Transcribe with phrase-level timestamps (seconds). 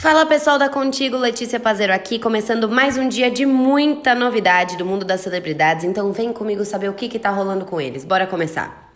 [0.00, 4.86] Fala pessoal da Contigo, Letícia Pazero aqui, começando mais um dia de muita novidade do
[4.86, 8.02] mundo das celebridades, então vem comigo saber o que que tá rolando com eles.
[8.02, 8.94] Bora começar.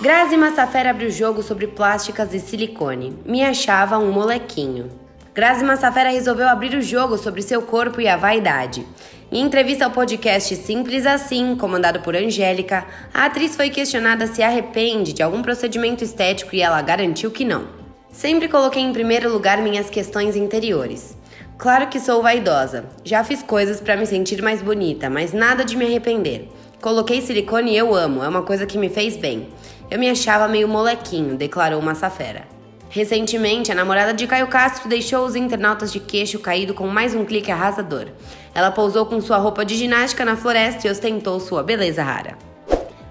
[0.00, 3.16] Grazi Massafera abriu jogo sobre plásticas e silicone.
[3.24, 5.05] Me achava um molequinho.
[5.36, 8.86] Grazi Massafera resolveu abrir o jogo sobre seu corpo e a vaidade.
[9.30, 15.12] Em entrevista ao podcast Simples Assim, comandado por Angélica, a atriz foi questionada se arrepende
[15.12, 17.68] de algum procedimento estético e ela garantiu que não.
[18.10, 21.14] Sempre coloquei em primeiro lugar minhas questões interiores.
[21.58, 22.86] Claro que sou vaidosa.
[23.04, 26.48] Já fiz coisas para me sentir mais bonita, mas nada de me arrepender.
[26.80, 29.50] Coloquei silicone e eu amo, é uma coisa que me fez bem.
[29.90, 32.55] Eu me achava meio molequinho, declarou Massafera.
[32.88, 37.24] Recentemente, a namorada de Caio Castro deixou os internautas de queixo caído com mais um
[37.24, 38.06] clique arrasador.
[38.54, 42.38] Ela pousou com sua roupa de ginástica na floresta e ostentou sua beleza rara.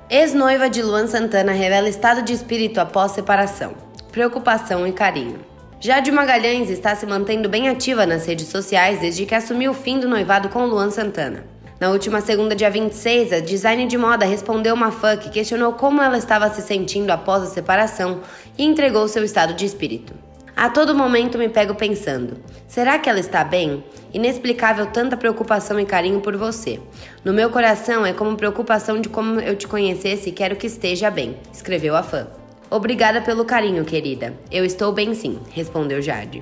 [0.09, 3.73] Ex-noiva de Luan Santana revela estado de espírito após separação,
[4.11, 5.39] preocupação e carinho.
[5.79, 9.99] Jade Magalhães está se mantendo bem ativa nas redes sociais desde que assumiu o fim
[9.99, 11.54] do noivado com Luan Santana.
[11.77, 16.01] Na última segunda, dia 26, a design de moda respondeu uma fã que questionou como
[16.01, 18.21] ela estava se sentindo após a separação
[18.57, 20.13] e entregou seu estado de espírito.
[20.55, 23.84] A todo momento me pego pensando: será que ela está bem?
[24.13, 26.79] Inexplicável tanta preocupação e carinho por você.
[27.26, 31.12] No meu coração é como preocupação de como eu te conhecesse e quero que esteja
[31.12, 32.26] bem, escreveu a fã.
[32.70, 34.34] Obrigada pelo carinho, querida.
[34.49, 36.41] Eu estou bem sim, respondeu Jade.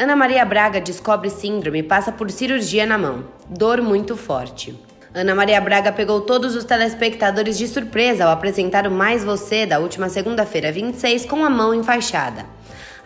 [0.00, 3.22] Ana Maria Braga descobre síndrome e passa por cirurgia na mão.
[3.50, 4.74] Dor muito forte.
[5.12, 9.78] Ana Maria Braga pegou todos os telespectadores de surpresa ao apresentar o Mais Você da
[9.78, 12.46] última segunda-feira 26 com a mão enfaixada.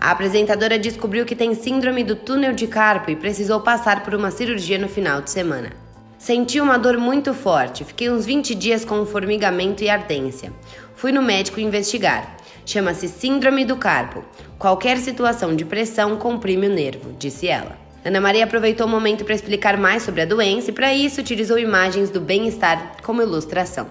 [0.00, 4.30] A apresentadora descobriu que tem síndrome do túnel de carpo e precisou passar por uma
[4.30, 5.72] cirurgia no final de semana.
[6.16, 10.52] Senti uma dor muito forte, fiquei uns 20 dias com formigamento e ardência.
[10.94, 12.36] Fui no médico investigar.
[12.66, 14.24] Chama-se Síndrome do Carpo.
[14.58, 17.76] Qualquer situação de pressão comprime o nervo, disse ela.
[18.04, 21.58] Ana Maria aproveitou o momento para explicar mais sobre a doença e, para isso, utilizou
[21.58, 23.86] imagens do bem-estar como ilustração.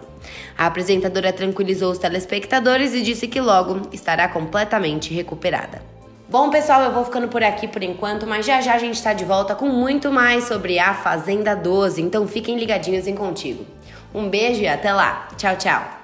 [0.57, 5.81] A apresentadora tranquilizou os telespectadores e disse que logo estará completamente recuperada.
[6.29, 9.13] Bom, pessoal, eu vou ficando por aqui por enquanto, mas já já a gente está
[9.13, 13.65] de volta com muito mais sobre a Fazenda 12, então fiquem ligadinhos em contigo.
[14.13, 15.27] Um beijo e até lá.
[15.37, 16.02] Tchau, tchau.